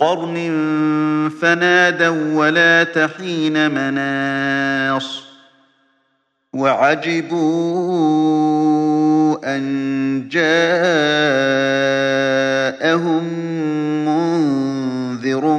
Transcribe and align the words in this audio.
قرن 0.00 1.30
فنادوا 1.40 2.34
ولا 2.34 2.84
تحين 2.84 3.70
مناص 3.70 5.22
وعجبوا 6.52 8.00
أن 9.56 10.28
جاءهم 10.28 10.84
منذر 14.04 15.58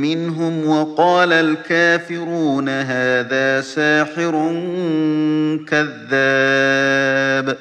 منهم 0.00 0.66
وقال 0.66 1.32
الكافرون 1.32 2.68
هذا 2.68 3.60
ساحر 3.60 4.32
كذاب 5.68 7.56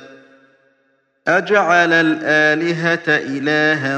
أجعل 1.28 1.94
الآلهة 1.94 3.04
إلها 3.08 3.98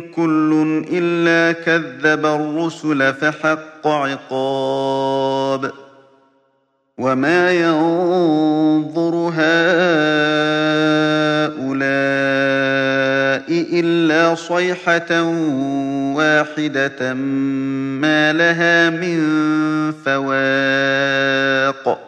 كل 0.00 0.84
إلا 0.92 1.52
كذب 1.52 2.26
الرسل 2.26 3.14
فحق 3.14 3.86
عقاب 3.86 5.70
وما 6.98 7.52
ينظر 7.52 9.14
هؤلاء 9.14 9.28
إلا 13.80 14.34
صيحة 14.34 15.22
واحدة 16.14 17.14
ما 17.14 18.32
لها 18.32 18.90
من 18.90 19.18
فواق 20.04 22.07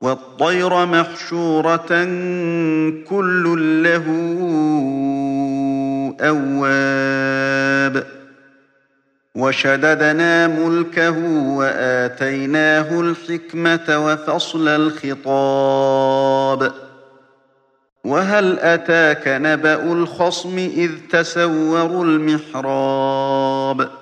والطير 0.00 0.86
محشورة 0.86 2.04
كل 3.08 3.82
له 3.82 4.04
أواب. 6.20 8.06
وشددنا 9.34 10.46
ملكه 10.46 11.18
وآتيناه 11.56 13.00
الحكمة 13.00 14.06
وفصل 14.06 14.68
الخطاب. 14.68 16.72
وهل 18.04 18.58
أتاك 18.58 19.28
نبأ 19.28 19.92
الخصم 19.92 20.58
إذ 20.58 20.90
تسوروا 21.10 22.04
المحراب؟ 22.04 23.99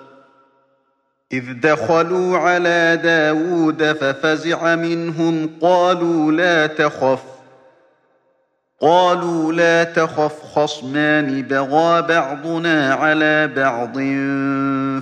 إذ 1.33 1.61
دخلوا 1.61 2.39
على 2.39 3.01
داود 3.03 3.93
ففزع 3.93 4.75
منهم 4.75 5.51
قالوا 5.61 6.33
لا 6.33 6.67
تخف 6.67 7.23
قالوا 8.81 9.53
لا 9.53 9.85
تخف 9.85 10.43
خصمان 10.43 11.43
بغى 11.43 12.03
بعضنا 12.03 12.95
على 12.95 13.47
بعض 13.57 13.95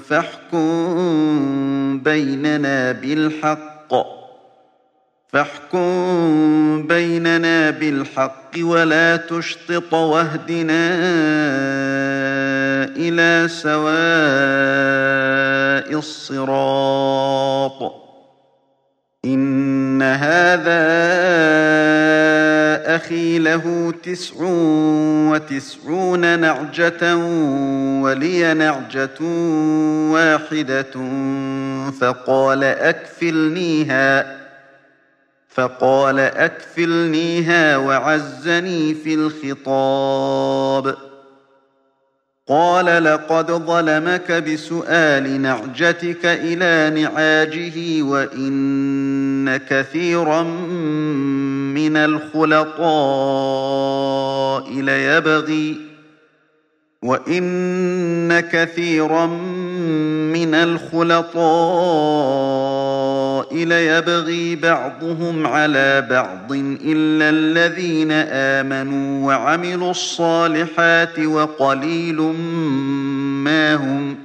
فاحكم 0.05 2.00
بيننا 2.05 2.93
بالحق 2.93 3.94
فاحكم 5.29 6.87
بيننا 6.88 7.70
بالحق 7.70 8.50
ولا 8.61 9.17
تشطط 9.17 9.94
واهدنا 9.94 10.94
إلى 12.96 13.49
سواء 13.49 14.75
الصراط 15.98 17.93
إن 19.25 20.02
هذا 20.02 20.87
أخي 22.96 23.38
له 23.38 23.94
تسع 24.02 24.37
وتسعون 25.31 26.38
نعجة 26.38 27.16
ولي 28.02 28.54
نعجة 28.54 29.20
واحدة 30.12 30.93
فقال 32.00 32.64
أكفلنيها 32.64 34.37
فقال 35.48 36.20
أكفلنيها 36.20 37.76
وعزني 37.76 38.94
في 38.94 39.14
الخطاب. 39.14 40.96
قال 42.48 43.04
لقد 43.04 43.50
ظلمك 43.50 44.32
بسؤال 44.32 45.43
نعجتك 45.43 46.25
إلى 46.25 47.02
نعاجه 47.02 48.02
وإن 48.02 49.56
كثيرا 49.56 50.43
من 51.75 51.96
الخلطاء 51.96 52.81
ليبغي 54.72 55.76
وإن 57.02 58.40
كثيرا 58.40 59.26
الخلطاء 60.54 61.37
ليبغي 63.54 64.56
بعضهم 64.56 65.46
على 65.46 66.06
بعض 66.10 66.52
إلا 66.84 67.31
الذين 67.31 68.12
آمنوا 68.31 69.26
وعملوا 69.26 69.90
الصالحات 69.90 71.19
وقليل 71.19 72.20
ما 73.44 73.75
هم 73.75 74.16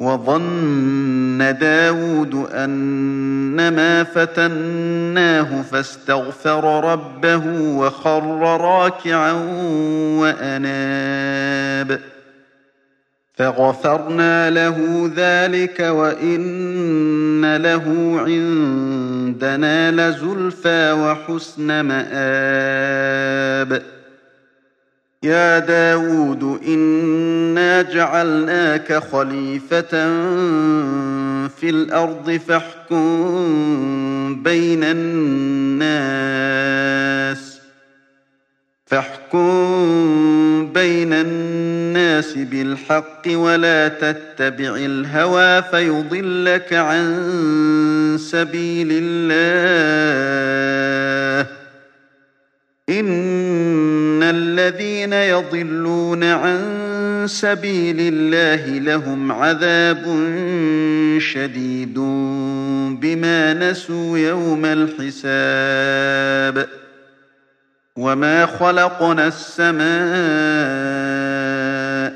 وظن 0.00 1.56
داود 1.60 2.46
أنما 2.52 4.04
فتناه 4.04 5.62
فاستغفر 5.62 6.84
ربه 6.92 7.42
وخر 7.78 8.40
راكعا 8.60 9.32
وأناب 10.20 12.00
فغفرنا 13.42 14.50
له 14.50 15.10
ذلك 15.16 15.80
وإن 15.80 17.56
له 17.56 18.16
عندنا 18.26 19.90
لزلفى 19.90 20.92
وحسن 20.92 21.80
مآب. 21.80 23.82
يا 25.22 25.58
داود 25.58 26.60
إنا 26.66 27.82
جعلناك 27.82 28.92
خليفة 28.92 29.90
في 31.48 31.70
الأرض 31.70 32.30
فاحكم 32.30 34.42
بين 34.42 34.84
الناس 34.84 35.92
فاحكم 38.86 40.72
بين 40.74 41.12
الناس 41.12 41.61
بالحق 42.36 43.22
ولا 43.26 43.88
تتبع 43.88 44.76
الهوى 44.76 45.62
فيضلك 45.62 46.72
عن 46.72 48.16
سبيل 48.20 48.88
الله. 48.92 50.12
إن 52.88 54.22
الذين 54.22 55.12
يضلون 55.12 56.24
عن 56.24 56.60
سبيل 57.26 57.96
الله 58.00 58.78
لهم 58.78 59.32
عذاب 59.32 60.04
شديد 61.18 61.98
بما 63.00 63.54
نسوا 63.54 64.18
يوم 64.18 64.64
الحساب. 64.64 66.68
وما 67.96 68.46
خلقنا 68.46 69.26
السماء 69.26 70.81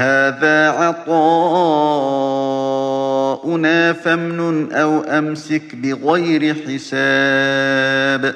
هذا 0.00 0.68
عطاؤنا 0.68 1.12
فامنن 3.92 4.72
أو 4.72 5.00
أمسك 5.00 5.74
بغير 5.74 6.54
حساب 6.54 8.34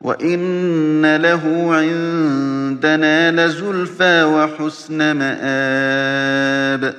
وإن 0.00 1.16
له 1.16 1.74
عندنا 1.74 3.46
لزلفى 3.46 4.22
وحسن 4.22 5.12
مآب 5.12 6.94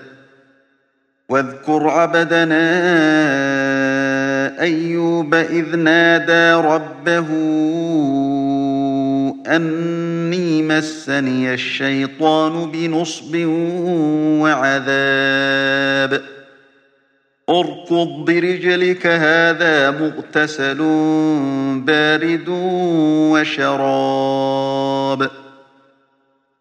واذكر 1.29 1.87
عبدنا 1.89 2.63
أيوب 4.61 5.35
إذ 5.35 5.75
نادى 5.75 6.67
ربه 6.67 7.27
أني 9.47 10.61
مسني 10.61 11.53
الشيطان 11.53 12.71
بنصب 12.71 13.35
وعذاب. 14.41 16.21
اركض 17.49 18.25
برجلك 18.25 19.07
هذا 19.07 19.91
مغتسل 19.91 20.77
بارد 21.85 22.49
وشراب. 23.33 25.29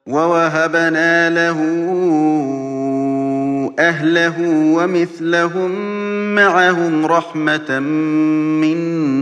ووهبنا 0.06 1.30
له 1.30 1.58
أهله 3.78 4.40
ومثلهم 4.74 5.70
معهم 6.34 7.06
رحمة 7.06 7.78
منا. 7.78 9.21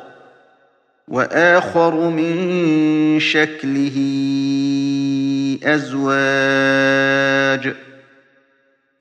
وآخر 1.11 2.09
من 2.09 3.19
شكله 3.19 3.97
أزواج. 5.63 7.73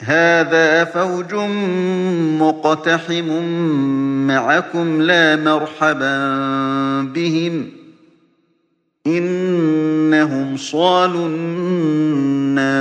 هذا 0.03 0.85
فوج 0.85 1.35
مقتحم 2.41 3.43
معكم 4.27 5.03
لا 5.03 5.37
مرحبا 5.37 6.33
بهم. 7.03 7.71
إنهم 9.07 10.57
صالوا 10.57 11.29
النار. 11.29 12.81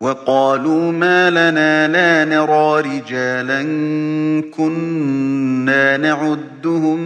وقالوا 0.00 0.92
ما 0.92 1.30
لنا 1.30 1.88
لا 1.88 2.24
نرى 2.24 2.80
رجالا 2.80 3.62
كنا 4.56 5.96
نعدهم 5.96 6.98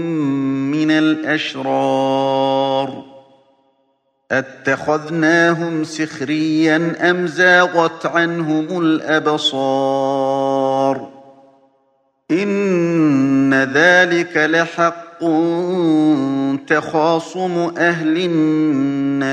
من 0.70 0.90
الأشرار. 0.90 2.32
أتخذناهم 4.32 5.84
سخريا 5.84 7.10
أم 7.10 7.26
زاغت 7.26 8.06
عنهم 8.06 8.80
الأبصار؟ 8.82 10.42
إن 12.30 13.54
ذلك 13.54 14.36
لحق 14.36 15.18
تخاصم 16.66 17.74
أهل 17.78 18.16
النار. 18.24 19.32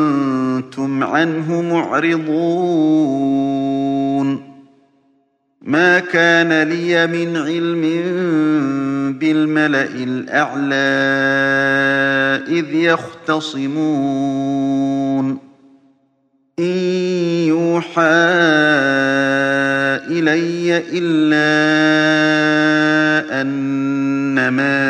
أنتم 0.71 1.03
عنه 1.03 1.61
معرضون. 1.61 2.31
ما 5.61 5.99
كان 5.99 6.63
لي 6.63 7.07
من 7.07 7.37
علم 7.37 7.81
بالملأ 9.19 9.89
الأعلى 9.93 10.75
إذ 12.59 12.73
يختصمون. 12.75 14.11
إن 16.59 16.77
يوحى 17.47 18.01
إلي 20.07 20.83
إلا 20.93 21.51
أنما 23.41 24.81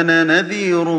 أنا 0.00 0.24
نذير 0.24 0.98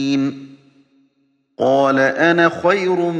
قال 1.61 1.99
أنا 1.99 2.51
خير 2.63 3.11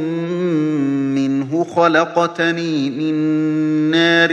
منه 1.14 1.64
خلقتني 1.64 2.90
من 2.90 3.14
نار 3.90 4.30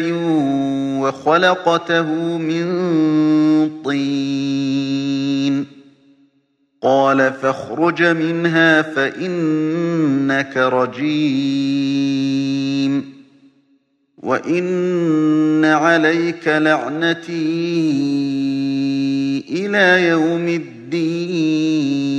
وخلقته 1.02 2.38
من 2.38 2.66
طين. 3.86 5.66
قال 6.82 7.34
فاخرج 7.42 8.04
منها 8.04 8.82
فإنك 8.82 10.58
رجيم. 10.58 11.60
وإن 14.18 15.66
عليك 15.66 16.48
لعنتي 16.48 17.34
إلى 19.50 20.08
يوم 20.08 20.48
الدين. 20.48 22.19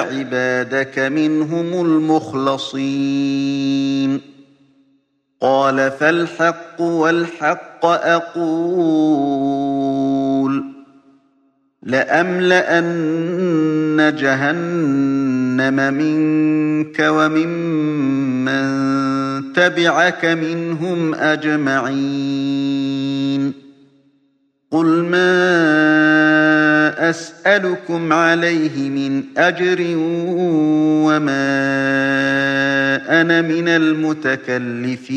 عبادك 0.00 0.98
منهم 0.98 1.86
المخلصين. 1.86 4.20
قال 5.40 5.90
فالحق 5.90 6.80
والحق 6.80 7.86
أقول. 7.86 9.60
لأملأن 11.82 12.90
جهنم 14.18 15.94
منك 15.94 16.96
وممن 17.00 18.60
تبعك 19.52 20.24
منهم 20.24 21.14
أجمعين. 21.14 22.90
قل 24.70 24.86
ما 24.86 26.69
أسألكم 26.98 28.12
عليه 28.12 28.88
من 28.88 29.22
أجر 29.36 29.78
وما 31.06 31.50
أنا 33.20 33.42
من 33.42 33.68
المتكلفين 33.68 35.10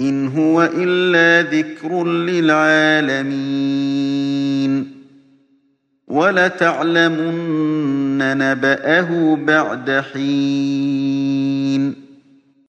إن 0.00 0.28
هو 0.28 0.70
إلا 0.74 1.50
ذكر 1.50 2.04
للعالمين 2.04 3.30
ولتعلمن 6.08 7.58
نبأه 8.38 9.36
بعد 9.36 10.04
حين. 10.12 11.94